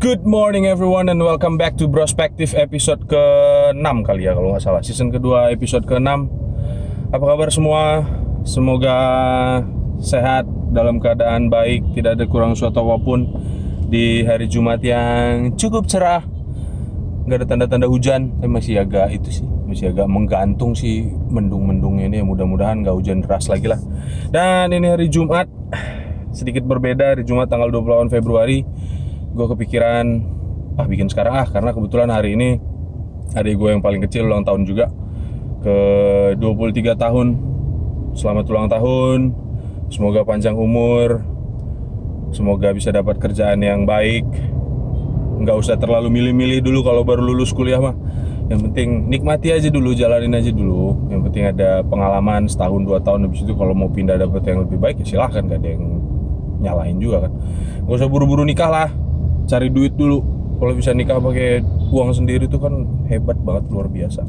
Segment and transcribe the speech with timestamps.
[0.00, 4.80] Good morning everyone and welcome back to Prospective episode ke-6 kali ya kalau nggak salah.
[4.80, 6.08] Season kedua episode ke-6
[7.12, 8.08] Apa kabar semua?
[8.48, 8.96] Semoga
[10.00, 13.28] sehat dalam keadaan baik Tidak ada kurang suatu apa pun
[13.92, 16.24] Di hari Jumat yang cukup cerah.
[17.28, 22.24] Nggak ada tanda-tanda hujan Tapi masih agak itu sih Masih agak menggantung sih mendung-mendungnya ini.
[22.24, 23.76] Mudah-mudahan nggak hujan deras lagi lah.
[24.32, 25.44] Dan ini hari Jumat
[26.32, 27.12] Sedikit berbeda.
[27.12, 28.64] Hari Jumat tanggal 28 Februari
[29.30, 30.06] gue kepikiran
[30.78, 31.34] ah bikin sekarang.
[31.38, 32.58] Ah karena kebetulan hari ini
[33.34, 34.90] adik gue yang paling kecil ulang tahun juga
[35.62, 35.76] ke
[36.38, 37.26] 23 tahun.
[38.18, 39.18] Selamat ulang tahun.
[39.90, 41.22] Semoga panjang umur.
[42.30, 44.26] Semoga bisa dapat kerjaan yang baik.
[45.40, 47.94] Nggak usah terlalu milih-milih dulu kalau baru lulus kuliah mah.
[48.50, 51.06] Yang penting nikmati aja dulu jalanin aja dulu.
[51.06, 54.78] Yang penting ada pengalaman setahun dua tahun habis itu kalau mau pindah dapat yang lebih
[54.78, 55.84] baik ya silahkan gak ada yang
[56.58, 57.32] nyalahin juga kan.
[57.86, 58.90] Gak usah buru-buru nikah lah
[59.50, 60.22] cari duit dulu.
[60.60, 64.22] Kalau bisa nikah pakai uang sendiri itu kan hebat banget luar biasa.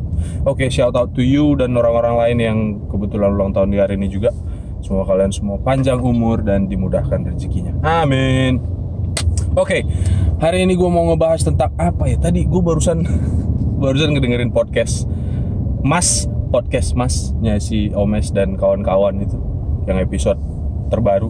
[0.47, 2.57] Oke shout out to you dan orang-orang lain yang
[2.89, 4.33] kebetulan ulang tahun di hari ini juga.
[4.81, 7.77] Semoga kalian semua panjang umur dan dimudahkan rezekinya.
[7.85, 8.63] Amin.
[9.53, 9.83] Oke
[10.39, 12.17] hari ini gue mau ngebahas tentang apa ya?
[12.17, 13.03] Tadi gue barusan
[13.83, 15.05] barusan ngedengerin podcast
[15.83, 19.35] mas podcast masnya si Omes dan kawan-kawan itu
[19.85, 20.39] yang episode
[20.87, 21.27] terbaru.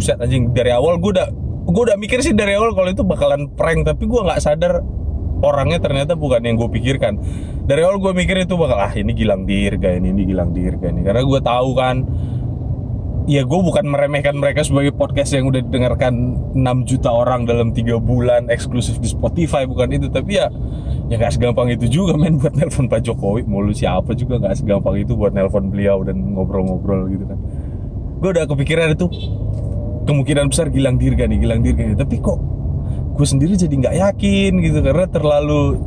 [0.00, 1.28] Buset anjing dari awal gue udah
[1.70, 4.82] gue udah mikir sih dari awal kalau itu bakalan prank tapi gue nggak sadar
[5.40, 7.16] orangnya ternyata bukan yang gue pikirkan.
[7.64, 11.00] Dari awal gue mikir itu bakal ah ini Gilang Dirga ini ini Gilang Dirga ini.
[11.00, 11.96] Karena gue tahu kan
[13.30, 16.12] ya gue bukan meremehkan mereka sebagai podcast yang udah didengarkan
[16.56, 20.06] 6 juta orang dalam tiga bulan eksklusif di Spotify bukan itu.
[20.12, 20.52] Tapi ya
[21.08, 23.48] ya nggak segampang itu juga men buat nelpon Pak Jokowi.
[23.48, 27.38] Mau lu siapa juga nggak segampang itu buat nelpon beliau dan ngobrol-ngobrol gitu kan.
[28.20, 29.08] Gue udah kepikiran itu
[30.10, 31.96] kemungkinan besar Gilang Dirga nih Gilang Dirga nih.
[31.98, 32.38] Tapi kok
[33.14, 35.78] gue sendiri jadi nggak yakin gitu karena terlalu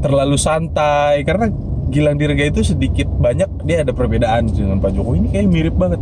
[0.00, 1.20] terlalu santai.
[1.28, 1.52] Karena
[1.92, 5.28] Gilang Dirga itu sedikit banyak dia ada perbedaan dengan Pak Jokowi.
[5.28, 6.00] Ini kayak mirip banget.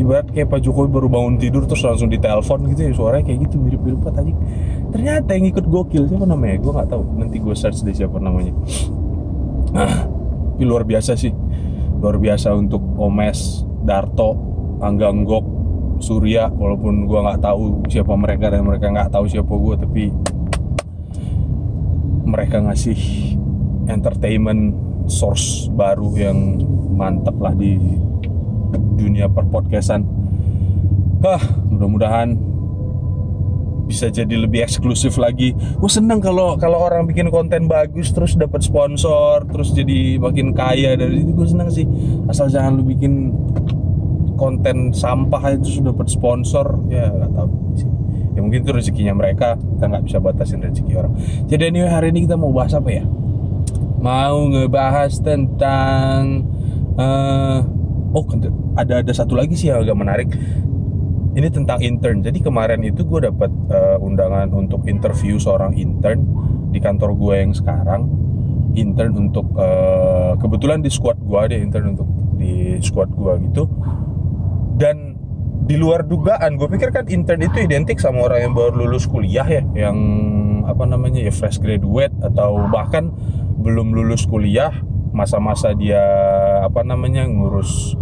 [0.00, 3.60] Ibarat kayak Pak Jokowi baru bangun tidur terus langsung ditelepon gitu ya suaranya kayak gitu
[3.60, 4.34] mirip-mirip banget aja
[4.90, 6.56] ternyata yang ikut gokil siapa namanya?
[6.56, 7.02] Gue nggak tahu.
[7.20, 8.56] Nanti gue search deh siapa namanya.
[9.76, 10.08] Ah,
[10.56, 11.30] ini luar biasa sih.
[12.00, 14.34] Luar biasa untuk Omes Darto
[14.80, 15.59] Angga Nggok
[16.00, 20.04] Surya walaupun gue nggak tahu siapa mereka dan mereka nggak tahu siapa gue tapi
[22.24, 22.98] mereka ngasih
[23.90, 24.74] entertainment
[25.10, 26.38] source baru yang
[26.94, 27.76] mantap lah di
[28.96, 30.06] dunia perpodcastan.
[31.20, 32.38] Ah mudah-mudahan
[33.90, 35.50] bisa jadi lebih eksklusif lagi.
[35.52, 40.94] Gue seneng kalau kalau orang bikin konten bagus terus dapat sponsor terus jadi makin kaya
[40.94, 41.34] dari itu.
[41.34, 41.84] Gue seneng sih.
[42.30, 43.34] Asal jangan lu bikin
[44.40, 47.90] konten sampah itu sudah dapat sponsor ya nggak tahu sih.
[48.32, 51.12] Ya mungkin itu rezekinya mereka kita nggak bisa batasin rezeki orang.
[51.44, 53.04] Jadi anyway hari ini kita mau bahas apa ya?
[54.00, 56.48] Mau ngebahas tentang
[56.96, 57.60] uh,
[58.16, 58.24] oh
[58.80, 60.30] ada ada satu lagi sih yang agak menarik.
[61.30, 62.24] Ini tentang intern.
[62.24, 66.26] Jadi kemarin itu gue dapat uh, undangan untuk interview seorang intern
[66.72, 68.08] di kantor gue yang sekarang.
[68.74, 72.08] Intern untuk uh, kebetulan di squad gue ada intern untuk
[72.40, 73.68] di squad gue gitu
[74.80, 75.20] dan
[75.68, 79.44] di luar dugaan gue pikir kan intern itu identik sama orang yang baru lulus kuliah
[79.44, 79.96] ya yang
[80.64, 83.12] apa namanya ya fresh graduate atau bahkan
[83.60, 84.72] belum lulus kuliah
[85.12, 86.00] masa-masa dia
[86.64, 87.94] apa namanya ngurus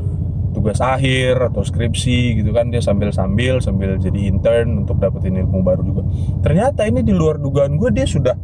[0.54, 5.82] tugas akhir atau skripsi gitu kan dia sambil-sambil sambil jadi intern untuk dapetin ilmu baru
[5.84, 6.02] juga.
[6.40, 8.34] Ternyata ini di luar dugaan gue dia sudah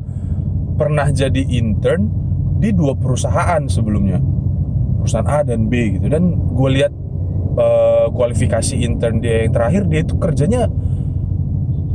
[0.74, 2.10] pernah jadi intern
[2.60, 4.20] di dua perusahaan sebelumnya
[5.00, 6.06] perusahaan A dan B gitu.
[6.08, 6.92] Dan gue lihat
[7.56, 10.68] uh, kualifikasi intern dia yang terakhir dia itu kerjanya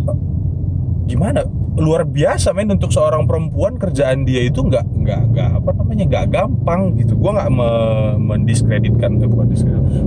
[0.08, 0.18] uh,
[1.06, 1.46] gimana?
[1.80, 2.76] Luar biasa men.
[2.76, 7.16] Untuk seorang perempuan kerjaan dia itu nggak nggak nggak apa namanya nggak gampang gitu.
[7.16, 7.70] Gue nggak me,
[8.20, 9.48] mendiskreditkan eh, bukan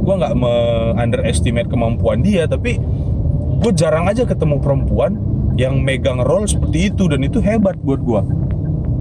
[0.02, 0.54] gue nggak me
[0.98, 2.76] underestimate kemampuan dia tapi
[3.62, 5.14] gue jarang aja ketemu perempuan
[5.54, 8.20] yang megang role seperti itu dan itu hebat buat gue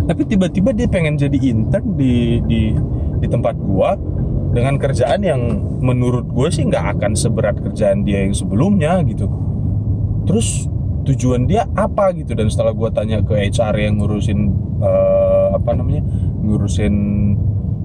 [0.05, 2.61] tapi tiba-tiba dia pengen jadi intern di di
[3.21, 3.89] di tempat gue
[4.51, 5.41] dengan kerjaan yang
[5.79, 9.31] menurut gue sih nggak akan seberat kerjaan dia yang sebelumnya gitu.
[10.27, 10.67] Terus
[11.07, 12.35] tujuan dia apa gitu?
[12.35, 14.39] Dan setelah gue tanya ke HR yang ngurusin
[14.83, 16.03] uh, apa namanya
[16.43, 16.95] ngurusin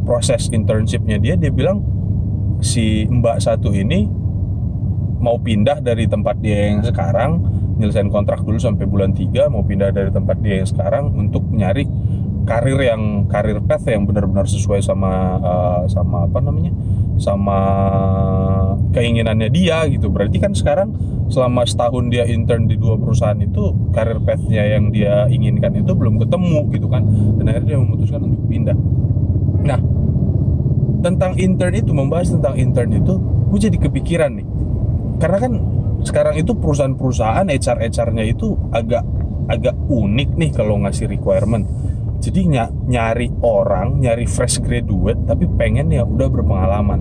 [0.07, 1.83] proses internshipnya dia dia bilang
[2.63, 4.07] si mbak satu ini
[5.19, 7.43] mau pindah dari tempat dia yang sekarang
[7.77, 11.85] nyelesain kontrak dulu sampai bulan 3 mau pindah dari tempat dia yang sekarang untuk nyari
[12.47, 16.71] karir yang karir path yang benar-benar sesuai sama uh, sama apa namanya
[17.19, 17.59] sama
[18.95, 20.09] keinginannya dia gitu.
[20.09, 20.95] Berarti kan sekarang
[21.27, 26.23] selama setahun dia intern di dua perusahaan itu karir path-nya yang dia inginkan itu belum
[26.23, 27.03] ketemu gitu kan.
[27.37, 28.79] Dan akhirnya dia memutuskan untuk pindah.
[29.67, 29.81] Nah
[31.03, 33.19] tentang intern itu membahas tentang intern itu
[33.51, 34.49] gue jadi kepikiran nih.
[35.19, 35.53] Karena kan
[36.07, 39.03] sekarang itu perusahaan-perusahaan HR HR-nya itu agak
[39.47, 41.67] agak unik nih kalau ngasih requirement
[42.21, 42.59] jadi ny
[42.89, 47.01] nyari orang nyari fresh graduate tapi pengen ya udah berpengalaman.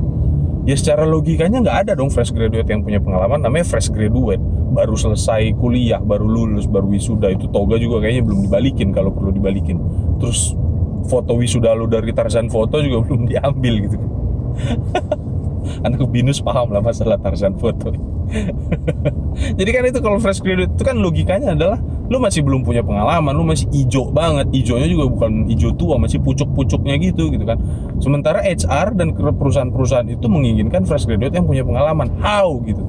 [0.66, 4.42] Ya secara logikanya nggak ada dong fresh graduate yang punya pengalaman namanya fresh graduate.
[4.76, 9.32] Baru selesai kuliah baru lulus baru wisuda itu toga juga kayaknya belum dibalikin kalau perlu
[9.32, 9.78] dibalikin.
[10.20, 10.58] Terus
[11.06, 13.98] foto wisuda lu dari Tarzan foto juga belum diambil gitu.
[15.86, 18.15] Anak binus paham lah masalah Tarzan foto
[19.60, 23.33] jadi kan itu kalau fresh graduate itu kan logikanya adalah lu masih belum punya pengalaman,
[23.33, 27.57] lu masih ijo banget, ijonya juga bukan ijo tua, masih pucuk-pucuknya gitu gitu kan.
[27.98, 32.13] Sementara HR dan perusahaan-perusahaan itu menginginkan fresh graduate yang punya pengalaman.
[32.22, 32.86] How gitu.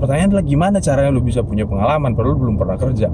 [0.00, 3.12] Pertanyaan adalah gimana caranya lu bisa punya pengalaman padahal lu belum pernah kerja.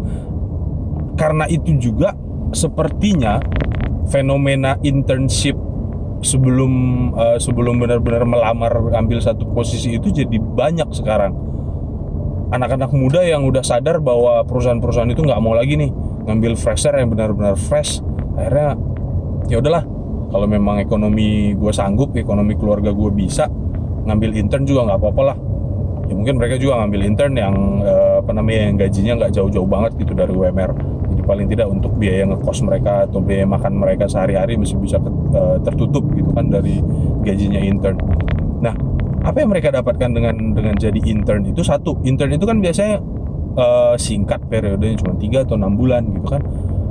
[1.19, 2.15] Karena itu juga
[2.55, 3.43] sepertinya
[4.07, 5.59] fenomena internship
[6.25, 6.73] sebelum
[7.13, 11.37] uh, sebelum benar-benar melamar ambil satu posisi itu jadi banyak sekarang.
[12.55, 15.91] Anak-anak muda yang udah sadar bahwa perusahaan-perusahaan itu nggak mau lagi nih
[16.27, 18.03] ngambil fresher yang benar-benar fresh
[18.39, 18.79] akhirnya
[19.47, 19.83] ya udahlah
[20.31, 23.47] kalau memang ekonomi gue sanggup ekonomi keluarga gue bisa
[24.07, 25.37] ngambil intern juga nggak apa-apa lah.
[26.07, 29.93] Ya mungkin mereka juga ngambil intern yang eh, apa namanya yang gajinya nggak jauh-jauh banget
[29.99, 30.71] gitu dari UMR
[31.07, 35.57] jadi paling tidak untuk biaya ngekos mereka atau biaya makan mereka sehari-hari masih bisa eh,
[35.63, 36.83] tertutup gitu kan dari
[37.23, 37.97] gajinya intern.
[38.63, 38.75] Nah
[39.27, 41.63] apa yang mereka dapatkan dengan dengan jadi intern itu?
[41.67, 43.03] Satu intern itu kan biasanya
[43.59, 46.43] uh, singkat periodenya cuma tiga atau enam bulan gitu kan.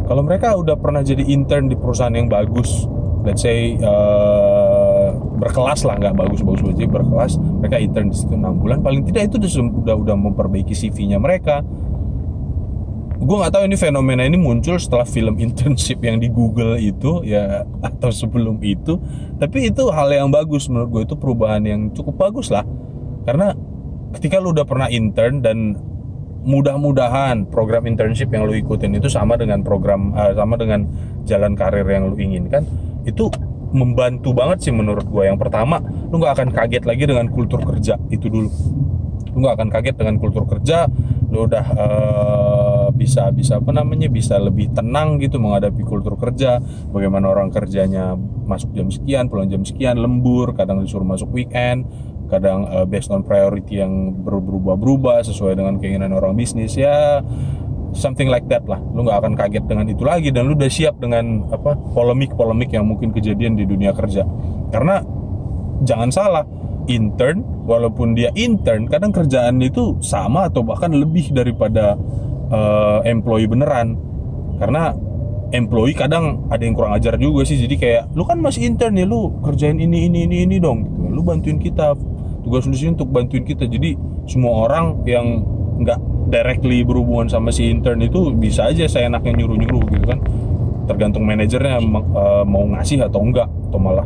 [0.06, 2.92] Kalau mereka udah pernah jadi intern di perusahaan yang bagus
[3.26, 5.10] let's say uh,
[5.42, 9.42] berkelas lah nggak bagus-bagus aja berkelas mereka intern di situ enam bulan paling tidak itu
[9.66, 11.66] udah udah memperbaiki CV-nya mereka
[13.16, 17.64] gue nggak tahu ini fenomena ini muncul setelah film internship yang di Google itu ya
[17.90, 19.00] atau sebelum itu.
[19.40, 22.68] Tapi itu hal yang bagus menurut gue itu perubahan yang cukup bagus lah.
[23.24, 23.56] Karena
[24.16, 25.80] ketika lu udah pernah intern dan
[26.46, 30.86] mudah-mudahan program internship yang lu ikutin itu sama dengan program uh, sama dengan
[31.26, 32.70] jalan karir yang lu inginkan
[33.02, 33.34] itu
[33.74, 37.98] membantu banget sih menurut gue yang pertama lu nggak akan kaget lagi dengan kultur kerja
[38.14, 38.52] itu dulu.
[39.36, 40.88] Lu nggak akan kaget dengan kultur kerja.
[41.28, 46.64] Lu udah uh, bisa bisa apa namanya bisa lebih tenang gitu menghadapi kultur kerja.
[46.90, 48.16] Bagaimana orang kerjanya
[48.48, 51.86] masuk jam sekian pulang jam sekian lembur kadang disuruh masuk weekend
[52.26, 57.22] kadang uh, based on priority yang berubah-berubah sesuai dengan keinginan orang bisnis ya
[57.96, 58.78] something like that lah.
[58.92, 62.86] Lu nggak akan kaget dengan itu lagi dan lu udah siap dengan apa polemik-polemik yang
[62.86, 64.28] mungkin kejadian di dunia kerja.
[64.70, 65.00] Karena
[65.82, 66.46] jangan salah
[66.86, 71.98] intern walaupun dia intern kadang kerjaan itu sama atau bahkan lebih daripada
[72.52, 73.98] uh, employee beneran.
[74.56, 74.96] Karena
[75.52, 77.60] employee kadang ada yang kurang ajar juga sih.
[77.60, 80.86] Jadi kayak lu kan masih intern ya lu kerjain ini ini ini ini dong.
[80.86, 80.94] Gitu.
[81.16, 81.96] lu bantuin kita
[82.44, 83.66] tugas lu sini untuk bantuin kita.
[83.70, 83.96] Jadi
[84.28, 85.46] semua orang yang
[85.80, 86.00] nggak
[86.32, 90.20] directly berhubungan sama si intern itu bisa aja saya enaknya nyuruh nyuruh gitu kan.
[90.86, 94.06] Tergantung manajernya uh, mau ngasih atau enggak atau malah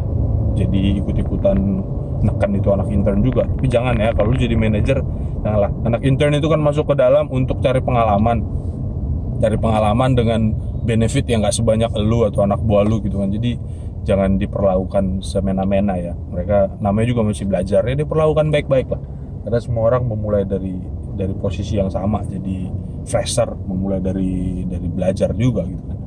[0.56, 1.83] jadi ikut ikutan
[2.24, 3.48] nekan itu anak intern juga.
[3.48, 4.99] Tapi jangan ya kalau jadi manajer
[5.44, 8.44] janganlah anak intern itu kan masuk ke dalam untuk cari pengalaman.
[9.40, 10.52] Cari pengalaman dengan
[10.83, 13.31] benefit yang gak sebanyak lu atau anak buah lu gitu kan.
[13.31, 13.56] Jadi
[14.04, 16.14] jangan diperlakukan semena-mena ya.
[16.16, 19.02] Mereka namanya juga masih belajar ya diperlakukan baik-baik lah.
[19.47, 20.76] Karena semua orang memulai dari
[21.16, 22.19] dari posisi yang sama.
[22.28, 22.68] Jadi
[23.07, 25.99] fresher memulai dari dari belajar juga gitu kan.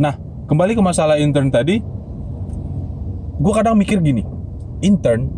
[0.00, 0.14] Nah
[0.48, 1.82] kembali ke masalah intern tadi
[3.36, 4.35] gue kadang mikir gini
[4.84, 5.28] intern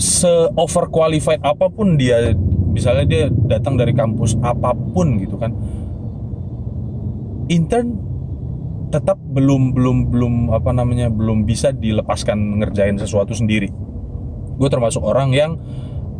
[0.00, 2.32] se overqualified apa pun dia
[2.70, 5.52] misalnya dia datang dari kampus apa pun gitu kan
[7.50, 8.10] intern
[8.90, 13.70] tetap belum belum belum apa namanya belum bisa dilepaskan ngerjain sesuatu sendiri.
[14.58, 15.56] Gue termasuk orang yang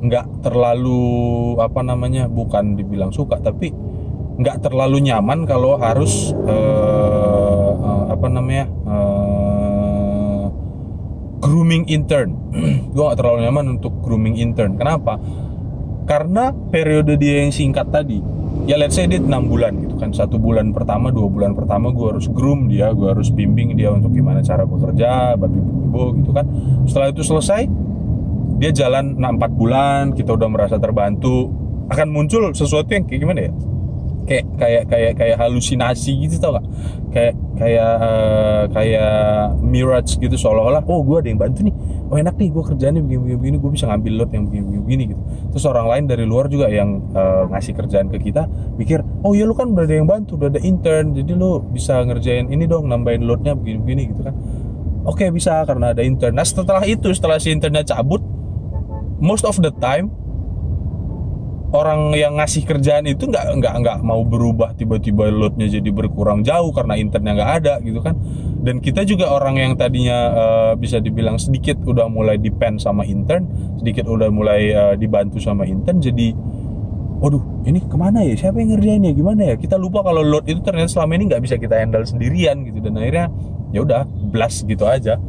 [0.00, 3.68] nggak terlalu apa namanya bukan dibilang suka tapi
[4.40, 9.19] nggak terlalu nyaman kalau harus uh, uh, apa namanya uh,
[11.50, 12.30] grooming intern.
[12.94, 14.78] Gue gak terlalu nyaman untuk grooming intern.
[14.78, 15.18] Kenapa?
[16.06, 18.40] Karena periode dia yang singkat tadi
[18.70, 20.14] ya let's say dia 6 bulan gitu kan.
[20.14, 24.14] Satu bulan pertama dua bulan pertama gue harus groom dia gue harus bimbing dia untuk
[24.14, 26.46] gimana cara bekerja babi bu gitu kan.
[26.86, 27.66] Setelah itu selesai
[28.60, 31.50] dia jalan 4 bulan kita udah merasa terbantu.
[31.90, 33.52] Akan muncul sesuatu yang kayak gimana ya?
[34.30, 36.66] Kayak kayak kayak kayak halusinasi gitu tau gak
[37.10, 39.14] kayak kayak eh, kayak
[39.60, 41.74] mirage gitu seolah-olah oh gue ada yang bantu nih.
[42.08, 44.82] Oh enak nih gue kerjaannya begini begini, begini gue bisa ngambil load yang begini begini,
[44.82, 45.22] begini gitu.
[45.52, 48.48] Terus orang lain dari luar juga yang eh, ngasih kerjaan ke kita
[48.80, 52.00] mikir oh iya lu kan udah ada yang bantu udah ada intern jadi lu bisa
[52.00, 54.34] ngerjain ini dong nambahin loadnya begini begini gitu kan.
[55.04, 56.32] Oke bisa karena ada intern.
[56.32, 58.24] Nah setelah itu setelah si internnya cabut
[59.20, 60.08] most of the time
[61.70, 66.74] orang yang ngasih kerjaan itu nggak nggak nggak mau berubah tiba-tiba loadnya jadi berkurang jauh
[66.74, 68.18] karena internnya nggak ada gitu kan.
[68.60, 73.48] Dan kita juga orang yang tadinya eh, bisa dibilang sedikit udah mulai depend sama intern
[73.80, 76.34] sedikit udah mulai eh, dibantu sama intern jadi
[77.20, 78.34] waduh ini ke mana ya?
[78.34, 79.12] Siapa yang ngerjain ya?
[79.12, 79.54] Gimana ya?
[79.60, 82.80] Kita lupa kalau load itu ternyata selama ini nggak bisa kita handle sendirian gitu.
[82.80, 83.28] Dan akhirnya
[83.70, 85.20] ya udah blast gitu aja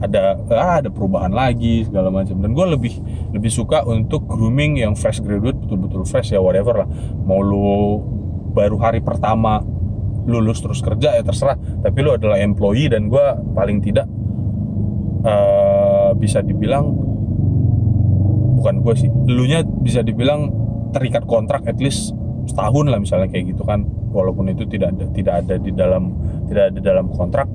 [0.00, 2.40] ada ah, ada perubahan lagi segala macam.
[2.40, 2.94] Dan gue lebih
[3.36, 6.88] lebih suka untuk grooming yang fresh graduate betul-betul fresh ya whatever lah.
[7.28, 8.00] Mau lu
[8.56, 9.60] baru hari pertama
[10.24, 11.56] lulus terus kerja ya terserah.
[11.56, 14.08] Tapi lu adalah employee dan gue paling tidak
[15.24, 17.12] eh, bisa dibilang
[18.60, 20.52] bukan gue sih lu nya bisa dibilang
[20.92, 22.12] terikat kontrak at least
[22.44, 23.84] setahun lah misalnya kayak gitu kan.
[24.10, 26.16] Walaupun itu tidak ada tidak ada di dalam
[26.48, 27.46] tidak ada dalam kontrak.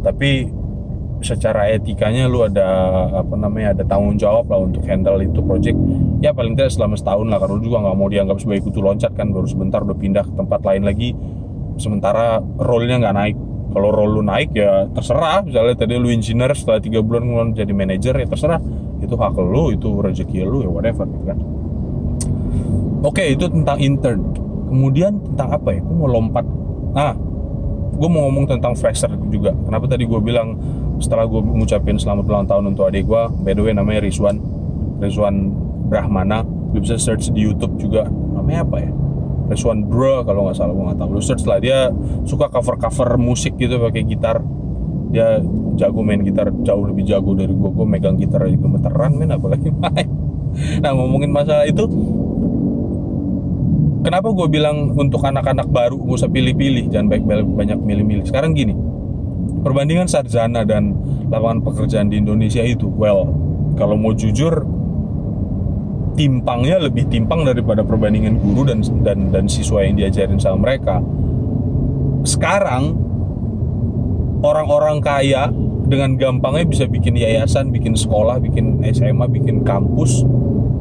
[0.00, 0.63] Tapi
[1.20, 2.66] secara etikanya lu ada
[3.14, 5.78] apa namanya ada tanggung jawab lah untuk handle itu project.
[6.24, 9.12] Ya paling tidak selama setahun lah karena lu juga nggak mau dianggap sebagai kutu loncat
[9.14, 11.14] kan baru sebentar udah pindah ke tempat lain lagi.
[11.78, 13.36] Sementara role-nya nggak naik.
[13.74, 15.42] Kalau role lu naik ya terserah.
[15.42, 18.60] Misalnya tadi lu engineer setelah tiga bulan kemudian jadi manager ya terserah.
[19.02, 21.38] Itu hak lu itu rezeki lu ya whatever gitu kan.
[23.02, 24.20] Oke itu tentang intern.
[24.70, 25.80] Kemudian tentang apa ya?
[25.82, 26.46] Aku mau lompat.
[26.94, 27.18] Ah
[27.94, 29.54] gue mau ngomong tentang fresher juga.
[29.54, 30.58] Kenapa tadi gue bilang
[31.02, 34.38] setelah gue ngucapin selamat ulang tahun untuk adik gue by the way namanya Rizwan.
[35.02, 35.50] Rizwan
[35.90, 38.06] Brahmana lu bisa search di YouTube juga.
[38.10, 38.90] Namanya apa ya?
[39.50, 41.10] Rizwan Bro kalau nggak salah gue nggak tahu.
[41.14, 41.58] Lu search lah.
[41.58, 41.90] Dia
[42.26, 44.42] suka cover cover musik gitu pakai gitar.
[45.14, 45.38] Dia
[45.78, 49.30] jago main gitar jauh lebih jago dari gue gue megang gitar aja gemeteran men.
[49.34, 50.08] Apalagi main.
[50.82, 51.84] Nah ngomongin masalah itu
[54.06, 56.90] kenapa gue bilang untuk anak-anak baru gak usah pilih-pilih?
[56.90, 58.24] Jangan baik banyak milih-milih.
[58.26, 58.83] Sekarang gini
[59.64, 60.94] perbandingan sarjana dan
[61.28, 63.32] lapangan pekerjaan di Indonesia itu well
[63.74, 64.64] kalau mau jujur
[66.14, 71.02] timpangnya lebih timpang daripada perbandingan guru dan dan dan siswa yang diajarin sama mereka.
[72.24, 72.94] Sekarang
[74.40, 75.50] orang-orang kaya
[75.84, 80.24] dengan gampangnya bisa bikin yayasan, bikin sekolah, bikin SMA, bikin kampus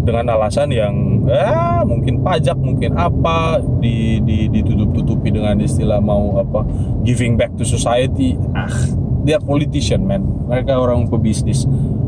[0.07, 6.67] dengan alasan yang ah mungkin pajak mungkin apa di, di ditutup-tutupi dengan istilah mau apa
[7.07, 8.35] giving back to society.
[8.51, 8.71] Ah
[9.23, 10.21] dia politician man.
[10.51, 11.63] Mereka orang pebisnis.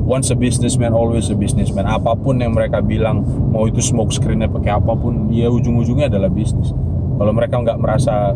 [0.05, 1.87] Once a businessman always a businessman.
[1.87, 6.29] Apa pun yang mereka bilang mau itu smoke screennya pakai apa pun dia ujung-ujungnya adalah
[6.29, 6.75] bisnis.
[7.15, 8.35] Kalau mereka nggak merasa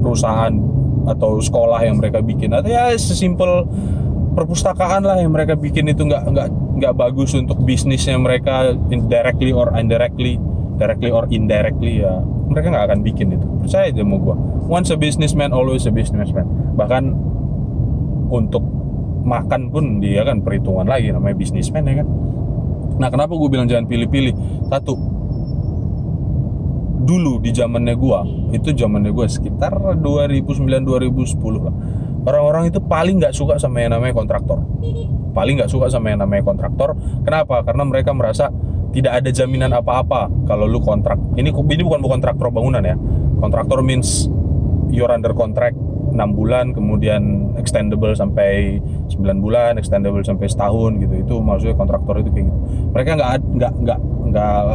[0.00, 0.54] perusahaan
[1.02, 3.66] atau sekolah yang mereka bikin atau ya sesimpel
[4.38, 6.48] perpustakaan lah yang mereka bikin itu nggak nggak
[6.82, 10.42] nggak bagus untuk bisnisnya mereka indirectly or indirectly
[10.74, 12.18] directly or indirectly ya
[12.50, 13.46] mereka nggak akan bikin itu.
[13.62, 14.36] Percaya aja sama gue
[14.66, 16.44] once a businessman always a businessman.
[16.74, 17.04] Bahkan
[18.34, 18.64] untuk
[19.22, 22.08] makan pun dia kan perhitungan lagi namanya businessman ya kan?
[22.98, 24.34] Nah kenapa gue bilang jangan pilih-pilih?
[24.66, 24.94] Satu
[27.02, 28.20] dulu di zamannya gue
[28.58, 31.74] itu zamannya gue sekitar 2009 2010 lah.
[32.22, 34.62] Orang-orang itu paling nggak suka sama yang namanya kontraktor
[35.32, 36.94] paling nggak suka sama yang namanya kontraktor.
[37.24, 37.64] Kenapa?
[37.64, 38.52] Karena mereka merasa
[38.92, 41.16] tidak ada jaminan apa-apa kalau lu kontrak.
[41.34, 42.94] Ini ini bukan kontraktor bangunan ya.
[43.40, 44.28] Kontraktor means
[44.92, 45.74] you're under contract
[46.12, 51.14] 6 bulan kemudian extendable sampai 9 bulan extendable sampai setahun gitu.
[51.24, 52.58] Itu maksudnya kontraktor itu kayak gitu.
[52.92, 53.98] Mereka nggak nggak nggak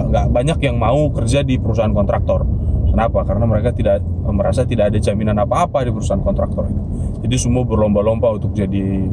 [0.09, 2.43] nggak banyak yang mau kerja di perusahaan kontraktor.
[2.89, 3.21] Kenapa?
[3.29, 6.81] Karena mereka tidak merasa tidak ada jaminan apa-apa di perusahaan kontraktor itu.
[7.21, 9.05] Jadi semua berlomba-lomba untuk jadi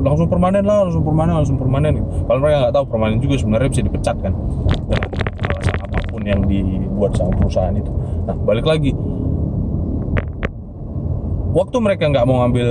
[0.00, 2.04] langsung permanen lah, langsung permanen, langsung permanen.
[2.28, 5.00] Kalau mereka nggak tahu permanen juga sebenarnya bisa dipecat kan dengan
[5.50, 7.92] alasan apa pun yang dibuat sama perusahaan itu.
[8.28, 8.92] Nah balik lagi,
[11.56, 12.68] waktu mereka nggak mau ngambil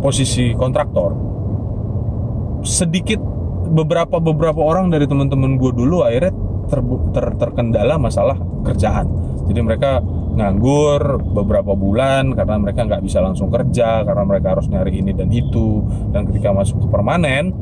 [0.00, 1.16] posisi kontraktor,
[2.64, 3.20] sedikit
[3.70, 6.34] beberapa beberapa orang dari teman-teman gue dulu akhirnya
[6.66, 6.80] ter,
[7.14, 8.36] ter, terkendala masalah
[8.66, 9.06] kerjaan
[9.46, 10.02] jadi mereka
[10.40, 15.28] nganggur beberapa bulan karena mereka nggak bisa langsung kerja karena mereka harus nyari ini dan
[15.28, 15.84] itu.
[16.10, 17.52] Dan ketika masuk ke permanen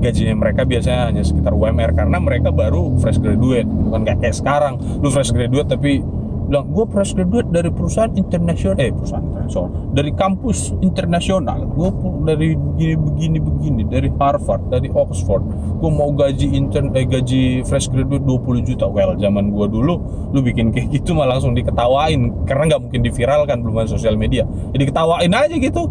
[0.00, 3.68] gajinya mereka biasanya hanya sekitar UMR karena mereka baru fresh graduate.
[3.68, 4.74] Gitu kan kayak sekarang.
[5.00, 6.04] Lu fresh graduate tapi
[6.50, 11.66] bilang gue fresh graduate dari perusahaan internasional eh perusahaan internasional dari kampus internasional.
[11.70, 11.90] Gue
[12.26, 13.82] dari begini begini begini.
[13.86, 15.42] Dari Harvard dari Oxford.
[15.78, 18.86] Gue mau gaji intern eh gaji fresh graduate 20 juta.
[18.90, 19.94] Well zaman gue dulu
[20.34, 22.46] lu bikin kayak gitu malah langsung diketawain.
[22.46, 24.42] Karena nggak mungkin diviralkan belum ada sosial media.
[24.74, 25.82] Jadi ketawain aja gitu.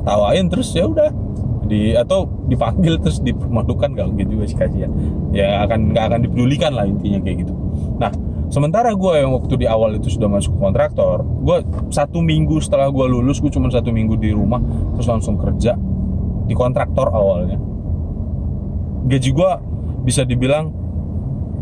[0.00, 1.10] Ketawain terus ya udah.
[1.62, 4.92] Di atau dipanggil terus dipermalukan gak mungkin juga sih kasihan
[5.30, 7.54] ya akan nggak akan dipedulikan lah intinya kayak gitu.
[7.96, 8.12] Nah
[8.52, 13.06] sementara gue yang waktu di awal itu sudah masuk kontraktor gue satu minggu setelah gue
[13.08, 14.60] lulus gue cuma satu minggu di rumah
[14.92, 15.72] terus langsung kerja
[16.46, 17.58] di kontraktor awalnya.
[19.06, 19.50] Gaji gue
[20.06, 20.70] bisa dibilang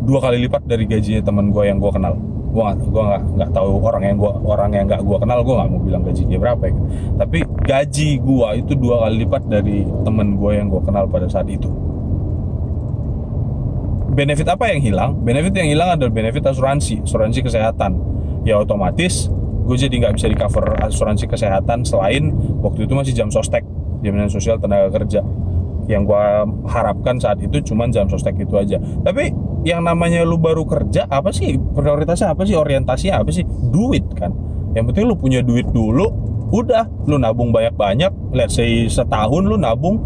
[0.05, 2.17] dua kali lipat dari gajinya teman gue yang gue kenal.
[2.51, 5.55] Gue gak, gue nggak nggak tahu orang yang gue orang yang nggak gue kenal gue
[5.55, 6.75] nggak mau bilang gajinya berapa ya.
[7.23, 11.47] Tapi gaji gue itu dua kali lipat dari temen gue yang gue kenal pada saat
[11.47, 11.71] itu
[14.11, 15.11] benefit apa yang hilang?
[15.23, 17.93] Benefit yang hilang adalah benefit asuransi, asuransi kesehatan.
[18.43, 19.31] Ya otomatis
[19.65, 23.63] gue jadi nggak bisa di cover asuransi kesehatan selain waktu itu masih jam sostek,
[24.03, 25.23] jaminan sosial tenaga kerja.
[25.87, 26.25] Yang gue
[26.71, 28.79] harapkan saat itu cuma jam sostek itu aja.
[28.79, 29.31] Tapi
[29.63, 34.35] yang namanya lu baru kerja apa sih prioritasnya apa sih orientasinya apa sih duit kan?
[34.75, 36.07] Yang penting lu punya duit dulu,
[36.51, 39.99] udah lu nabung banyak-banyak, let's say setahun lu nabung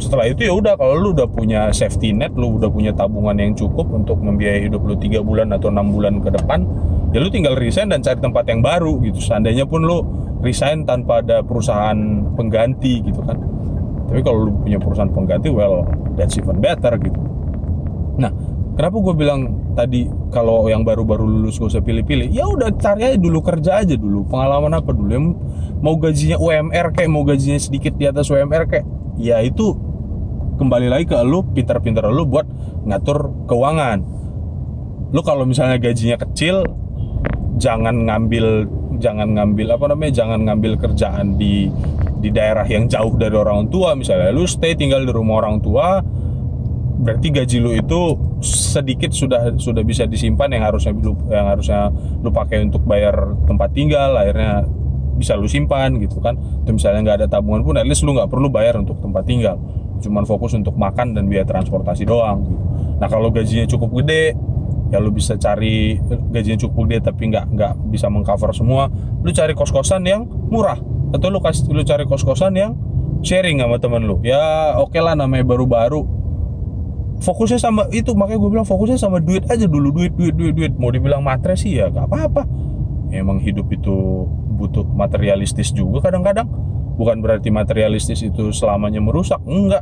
[0.00, 3.52] setelah itu ya udah kalau lu udah punya safety net lu udah punya tabungan yang
[3.52, 6.64] cukup untuk membiayai hidup lu tiga bulan atau enam bulan ke depan
[7.12, 9.20] ya lu tinggal resign dan cari tempat yang baru gitu.
[9.20, 10.02] Seandainya pun lu
[10.40, 11.96] resign tanpa ada perusahaan
[12.34, 13.36] pengganti gitu kan.
[14.08, 15.84] Tapi kalau lu punya perusahaan pengganti well
[16.16, 17.20] that's even better gitu.
[18.16, 18.32] Nah
[18.78, 19.40] kenapa gue bilang
[19.76, 22.32] tadi kalau yang baru-baru lulus gak usah pilih-pilih?
[22.32, 24.24] Ya udah cari aja dulu kerja aja dulu.
[24.26, 25.10] Pengalaman apa dulu?
[25.12, 25.26] Yang
[25.84, 28.86] mau gajinya UMR kayak mau gajinya sedikit di atas UMR kayak
[29.20, 29.89] ya itu
[30.60, 32.44] kembali lagi ke lu pintar-pintar lu buat
[32.84, 34.04] ngatur keuangan.
[35.16, 36.68] Lu kalau misalnya gajinya kecil
[37.56, 38.68] jangan ngambil
[39.00, 41.72] jangan ngambil apa namanya jangan ngambil kerjaan di
[42.20, 43.96] di daerah yang jauh dari orang tua.
[43.96, 46.04] Misalnya lu stay tinggal di rumah orang tua
[47.00, 48.00] berarti gaji lu itu
[48.44, 51.88] sedikit sudah sudah bisa disimpan yang harusnya lu yang harusnya
[52.20, 54.68] lu pakai untuk bayar tempat tinggal akhirnya
[55.16, 56.36] bisa lu simpan gitu kan.
[56.36, 59.56] Atau misalnya nggak ada tabungan pun at least lu nggak perlu bayar untuk tempat tinggal
[60.00, 62.42] cuman fokus untuk makan dan biaya transportasi doang.
[62.98, 64.34] Nah kalau gajinya cukup gede
[64.90, 66.02] ya lu bisa cari
[66.34, 68.90] gajinya cukup gede tapi nggak nggak bisa mengcover semua
[69.22, 70.80] lu cari kos kosan yang murah.
[71.10, 72.72] Atau lu kasih lu cari kos kosan yang
[73.20, 74.18] sharing sama temen lu.
[74.24, 76.18] Ya oke okay lah namanya baru-baru.
[77.20, 80.72] Fokusnya sama itu makanya gue bilang fokusnya sama duit aja dulu duit duit duit duit.
[80.80, 82.48] Mau dibilang matre sih ya gak apa-apa.
[83.12, 84.24] Emang hidup itu
[84.56, 86.48] butuh materialistis juga kadang-kadang
[87.00, 89.40] bukan berarti materialistis itu selamanya merusak.
[89.48, 89.80] Enggak.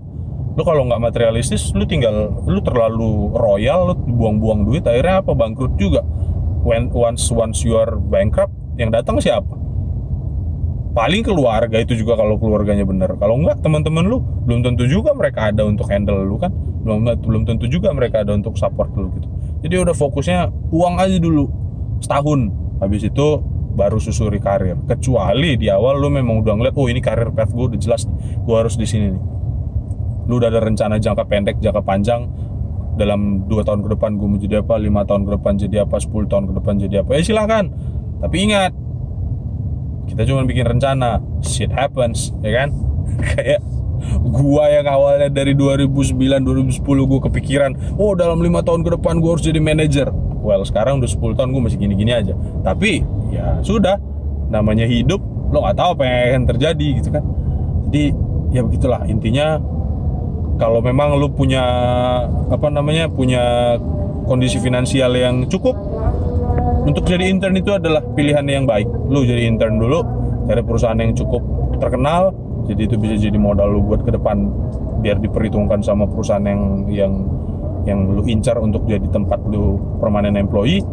[0.54, 5.34] Lu kalau nggak materialistis lu tinggal lu terlalu royal lu buang-buang duit akhirnya apa?
[5.34, 6.06] Bangkrut juga.
[6.62, 9.50] When once once you are bankrupt yang datang siapa?
[10.94, 15.50] Paling keluarga itu juga kalau keluarganya bener kalau enggak teman-teman lu belum tentu juga mereka
[15.50, 16.54] ada untuk handle lu kan?
[16.86, 19.26] Belum belum tentu juga mereka ada untuk support lu gitu.
[19.66, 21.50] Jadi udah fokusnya uang aja dulu.
[21.98, 22.50] Setahun.
[22.78, 23.26] Habis itu
[23.78, 24.74] baru susuri karir.
[24.90, 28.10] Kecuali di awal lu memang udah ngeliat oh ini karir path gue udah jelas
[28.42, 29.22] gue harus di sini nih.
[30.26, 32.26] Lu udah ada rencana jangka pendek jangka panjang
[32.98, 36.02] dalam dua tahun ke depan gue mau jadi apa lima tahun ke depan jadi apa
[36.02, 37.70] 10 tahun ke depan jadi apa ya silahkan
[38.18, 38.74] tapi ingat
[40.08, 41.20] kita cuma bikin rencana.
[41.44, 42.68] Shit happens ya kan?
[43.28, 43.60] Kayak
[44.24, 49.30] gua yang awalnya dari 2009 2010 gue kepikiran oh dalam lima tahun ke depan gue
[49.30, 50.08] harus jadi manajer
[50.48, 52.32] well sekarang udah 10 tahun gue masih gini-gini aja.
[52.64, 54.00] Tapi ya sudah
[54.48, 55.20] namanya hidup
[55.52, 57.24] lo nggak tahu apa yang akan terjadi gitu kan.
[57.88, 58.04] Jadi
[58.56, 59.04] ya begitulah.
[59.04, 59.60] Intinya
[60.56, 61.62] kalau memang lo punya
[62.48, 63.76] apa namanya punya
[64.24, 65.76] kondisi finansial yang cukup
[66.88, 68.88] untuk jadi intern itu adalah pilihan yang baik.
[69.12, 70.00] Lo jadi intern dulu
[70.48, 71.44] cari perusahaan yang cukup
[71.76, 72.32] terkenal
[72.68, 74.44] jadi itu bisa jadi modal lu buat ke depan
[75.00, 77.12] biar diperhitungkan sama perusahaan yang yang
[77.88, 80.84] yang lu incar untuk jadi tempat lu permanen employee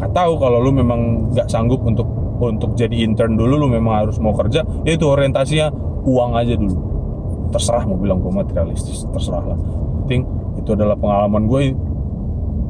[0.00, 2.08] atau kalau lu memang nggak sanggup untuk
[2.38, 5.68] untuk jadi intern dulu lu memang harus mau kerja ya itu orientasinya
[6.08, 6.76] uang aja dulu.
[7.52, 9.58] Terserah mau bilang gue materialistis terserah lah.
[10.06, 10.22] Penting
[10.56, 11.60] itu adalah pengalaman gue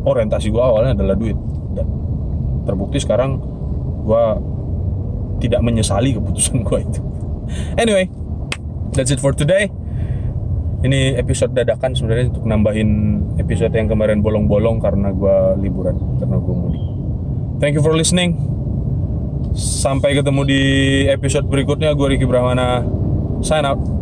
[0.08, 1.36] orientasi gue awalnya adalah duit.
[1.76, 1.86] Dan
[2.66, 3.38] terbukti sekarang
[4.02, 4.24] gue
[5.38, 7.00] tidak menyesali keputusan gue itu.
[7.76, 8.08] Anyway
[8.96, 9.70] that's it for today
[10.86, 12.90] ini episode dadakan sebenarnya untuk nambahin
[13.42, 16.82] episode yang kemarin bolong-bolong karena gue liburan karena gue mudik.
[17.58, 18.38] Thank you for listening.
[19.58, 20.62] Sampai ketemu di
[21.10, 21.90] episode berikutnya.
[21.98, 22.86] Gue Ricky Brahmana.
[23.42, 23.97] Sign out